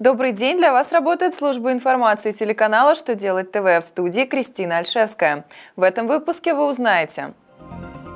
[0.00, 0.58] Добрый день!
[0.58, 5.44] Для вас работает служба информации телеканала «Что делать ТВ» в студии Кристина Альшевская.
[5.76, 7.32] В этом выпуске вы узнаете,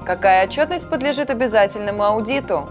[0.05, 2.69] какая отчетность подлежит обязательному аудиту,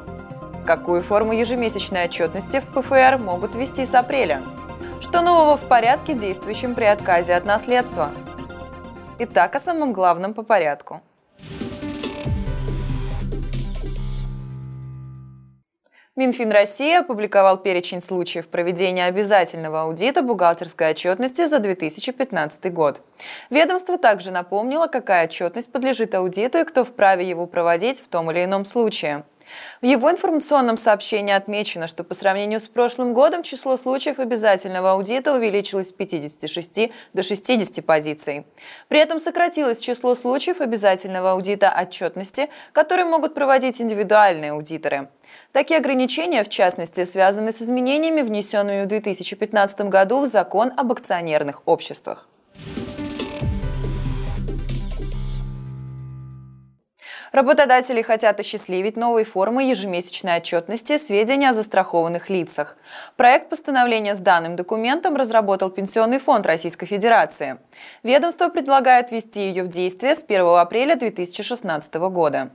[0.65, 4.41] какую форму ежемесячной отчетности в ПФР могут ввести с апреля,
[4.99, 8.11] что нового в порядке, действующем при отказе от наследства.
[9.19, 11.01] Итак, о самом главном по порядку–
[16.17, 23.03] Минфин России опубликовал перечень случаев проведения обязательного аудита бухгалтерской отчетности за 2015 год.
[23.51, 28.45] Ведомство также напомнило, какая отчетность подлежит аудиту и кто вправе его проводить в том или
[28.45, 29.25] ином случае.
[29.81, 35.33] В его информационном сообщении отмечено, что по сравнению с прошлым годом число случаев обязательного аудита
[35.33, 38.45] увеличилось с 56 до 60 позиций.
[38.87, 45.09] При этом сократилось число случаев обязательного аудита отчетности, которые могут проводить индивидуальные аудиторы.
[45.51, 51.61] Такие ограничения, в частности, связаны с изменениями, внесенными в 2015 году в закон об акционерных
[51.65, 52.27] обществах.
[57.37, 62.77] Работодатели хотят осчастливить новой формой ежемесячной отчетности сведения о застрахованных лицах.
[63.15, 67.59] Проект постановления с данным документом разработал Пенсионный фонд Российской Федерации.
[68.01, 72.49] Ведомство предлагает ввести ее в действие с 1 апреля 2016 года.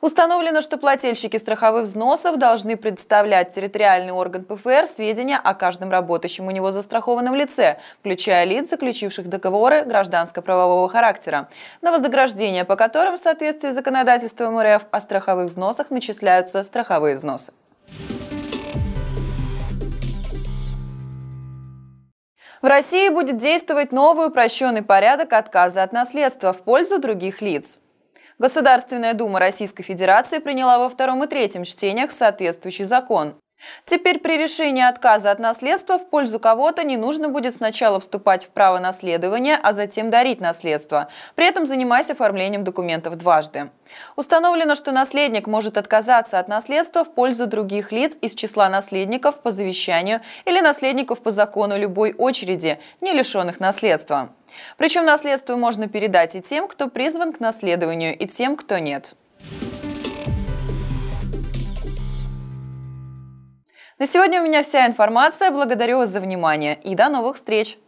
[0.00, 6.50] Установлено, что плательщики страховых взносов должны представлять территориальный орган ПФР сведения о каждом работающем у
[6.50, 11.48] него застрахованном лице, включая лиц, заключивших договоры гражданско-правового характера,
[11.82, 17.52] на вознаграждение по которым в соответствии с законодательством РФ о страховых взносах начисляются страховые взносы.
[22.64, 27.78] В России будет действовать новый упрощенный порядок отказа от наследства в пользу других лиц.
[28.38, 33.40] Государственная дума Российской Федерации приняла во втором и третьем чтениях соответствующий закон.
[33.86, 38.48] Теперь при решении отказа от наследства в пользу кого-то не нужно будет сначала вступать в
[38.48, 43.70] право наследования, а затем дарить наследство, при этом занимаясь оформлением документов дважды.
[44.16, 49.50] Установлено, что наследник может отказаться от наследства в пользу других лиц из числа наследников по
[49.50, 54.30] завещанию или наследников по закону любой очереди, не лишенных наследства.
[54.76, 59.14] Причем наследство можно передать и тем, кто призван к наследованию, и тем, кто нет.
[64.04, 65.50] На сегодня у меня вся информация.
[65.50, 67.78] Благодарю вас за внимание и до новых встреч!